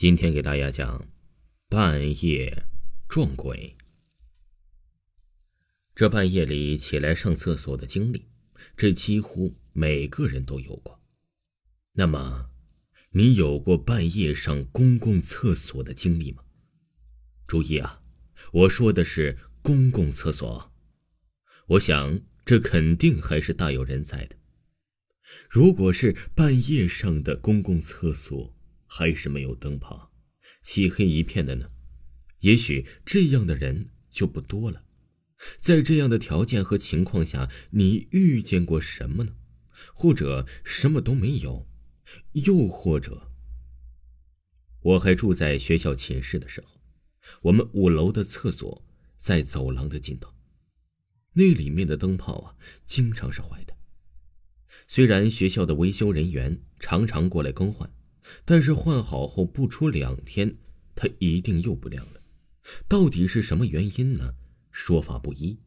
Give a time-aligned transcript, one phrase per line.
[0.00, 1.06] 今天给大家讲
[1.68, 2.64] 半夜
[3.06, 3.76] 撞鬼。
[5.94, 8.24] 这半夜里起来上厕所的经历，
[8.78, 11.02] 这几乎每个人都有过。
[11.92, 12.48] 那么，
[13.10, 16.44] 你有过半夜上公共厕所的经历吗？
[17.46, 18.00] 注意啊，
[18.54, 20.72] 我说的是公共厕所。
[21.66, 24.36] 我想这肯定还是大有人在的。
[25.50, 28.56] 如果是半夜上的公共厕所，
[28.92, 30.10] 还是没有灯泡，
[30.64, 31.70] 漆黑一片的呢？
[32.40, 34.82] 也许这样的人就不多了。
[35.58, 39.36] 在这样的条件和情况下，你遇见过什么呢？
[39.94, 41.68] 或者什么都没有？
[42.32, 43.30] 又或者，
[44.80, 46.80] 我还住在学校寝室的时候，
[47.42, 48.84] 我们五楼的厕所
[49.16, 50.34] 在走廊的尽头，
[51.34, 53.76] 那里面的灯泡啊，经常是坏的。
[54.88, 57.88] 虽然学校的维修人员常常过来更换。
[58.44, 60.56] 但是换好后不出两天，
[60.94, 62.20] 它一定又不亮了。
[62.86, 64.34] 到底是什么原因呢？
[64.70, 65.58] 说法不一。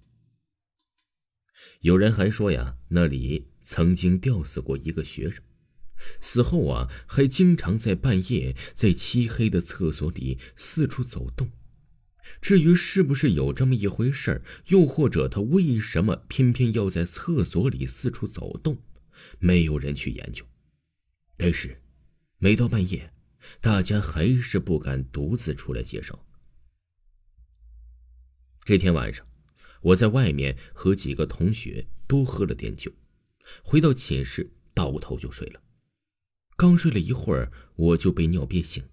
[1.82, 5.44] 有人还说呀，那里曾经吊死过一个学生，
[6.22, 11.52] 死后啊还经常在半夜在漆黑的厕所里四处走动。
[12.40, 18.78] 至于是不是有这么一回事儿，又或者他为什么偏偏要在厕所里四处走动，
[19.40, 20.46] 没有人去研究。
[21.36, 21.83] 但是。
[22.44, 23.10] 每到半夜，
[23.62, 26.20] 大家还是不敢独自出来接手。
[28.66, 29.26] 这天晚上，
[29.80, 32.92] 我在外面和几个同学多喝了点酒，
[33.64, 35.62] 回到寝室倒头就睡了。
[36.58, 38.84] 刚睡了一会儿，我就被尿憋醒，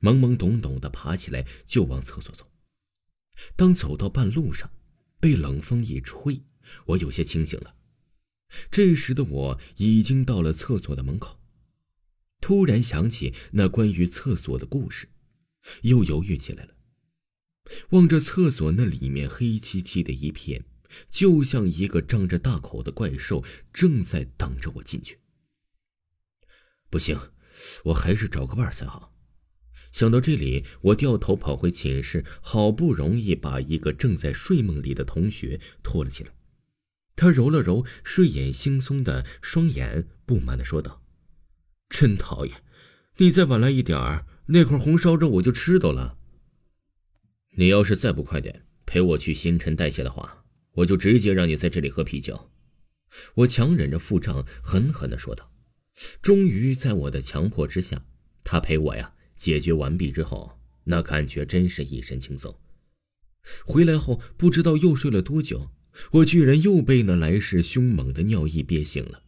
[0.00, 2.50] 懵懵懂懂的爬起来就往厕所走。
[3.56, 4.70] 当走到半路上，
[5.20, 6.42] 被冷风一吹，
[6.86, 7.76] 我有些清醒了。
[8.70, 11.43] 这时的我已经到了厕所的门口。
[12.44, 15.08] 突然想起那关于厕所的故事，
[15.80, 16.74] 又犹豫起来了。
[17.92, 20.62] 望着厕所那里面黑漆漆的一片，
[21.08, 23.42] 就像一个张着大口的怪兽
[23.72, 25.20] 正在等着我进去。
[26.90, 27.18] 不行，
[27.84, 29.14] 我还是找个伴才好。
[29.90, 36.34] 想到这里，我掉头跑回寝室，好不容易把一个正在睡梦里的同学拖了起来。
[37.16, 41.00] 他揉了揉睡眼惺忪的双眼，不满的说道。
[41.88, 42.62] 真讨厌！
[43.18, 46.18] 你再晚来一点儿，那块红烧肉我就吃到了。
[47.56, 52.50] 你要是再不快点陪我去新陈代谢的话，我就直接让你在这里喝啤酒。
[53.34, 55.52] 我强忍着腹胀，狠狠的说道。
[56.20, 58.04] 终于在我的强迫之下，
[58.42, 62.58] 他陪我呀解决完毕之后，那感觉真是一身轻松。
[63.64, 65.70] 回来后不知道又睡了多久，
[66.10, 69.22] 我居然又被那来势凶猛的尿意憋醒了。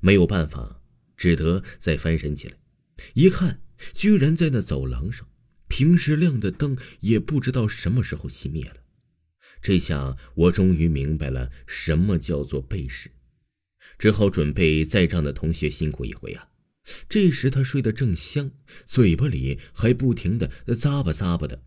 [0.00, 0.81] 没有办法。
[1.22, 2.56] 只得再翻身起来，
[3.14, 3.62] 一看，
[3.94, 5.28] 居然在那走廊上，
[5.68, 8.78] 平时亮的灯也不知道什么时候熄灭了。
[9.60, 13.12] 这下我终于明白了什么叫做背时，
[14.00, 16.48] 只好准备再让那同学辛苦一回啊。
[17.08, 18.50] 这时他睡得正香，
[18.84, 21.62] 嘴巴里还不停的咂巴咂巴的，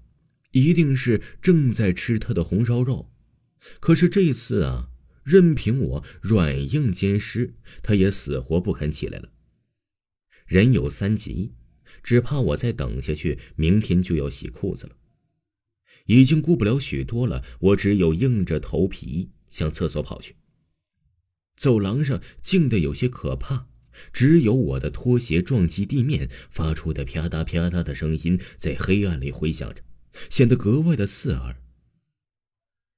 [0.52, 3.10] 一定是正在吃他的红烧肉。
[3.80, 4.90] 可是这次啊，
[5.24, 9.30] 任凭我软硬兼施，他也死活不肯起来了。
[10.46, 11.54] 人有三急，
[12.04, 14.96] 只怕我再等下去，明天就要洗裤子了。
[16.06, 20.36] 已经顾不了许多了，我只有硬着头皮向厕所跑去。
[21.56, 23.68] 走廊上静得有些可怕，
[24.14, 29.82] 只有我的拖鞋撞击地面发出的啪嗒啪嗒的声音在黑暗里回响着，
[30.30, 31.56] 显得格外的刺耳。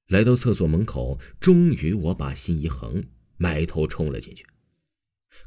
[0.08, 3.04] 来到厕所门口，终于我把心一横，
[3.36, 4.44] 埋头冲了进去。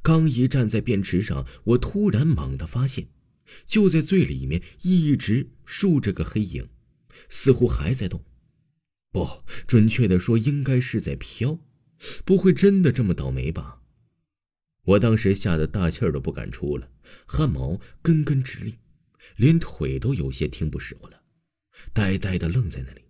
[0.01, 3.07] 刚一站在便池上，我突然猛地发现，
[3.65, 6.67] 就在最里面一直竖着个黑影，
[7.29, 8.23] 似乎还在动。
[9.11, 11.59] 不，准确的说，应该是在飘。
[12.25, 13.81] 不会真的这么倒霉吧？
[14.85, 16.89] 我当时吓得大气儿都不敢出了，
[17.27, 18.79] 汗毛根根直立，
[19.35, 21.21] 连腿都有些听不使唤了，
[21.93, 23.01] 呆呆的愣在那里。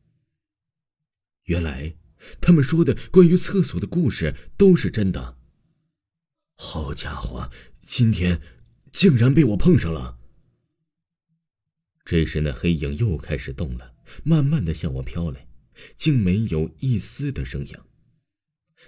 [1.45, 1.95] 原来，
[2.41, 5.38] 他们说的关于厕所的故事都是真的。
[6.63, 7.49] 好家伙，
[7.81, 8.39] 今天
[8.91, 10.19] 竟然被我碰上了！
[12.05, 15.47] 这时，那黑影又开始动了，慢慢的向我飘来，
[15.97, 17.87] 竟没有一丝的声响。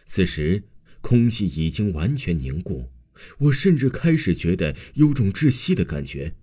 [0.06, 0.70] 此时，
[1.02, 2.92] 空气已经完全凝固，
[3.40, 6.36] 我甚至开始觉得有种窒息的感觉。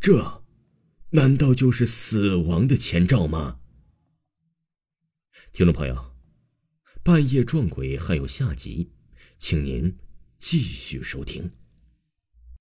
[0.00, 0.44] 这，
[1.10, 3.58] 难道就是死亡的前兆吗？
[5.52, 6.14] 听众朋友，
[7.02, 8.92] 半夜撞鬼还有下集，
[9.38, 9.98] 请您。
[10.38, 11.50] 继续收听。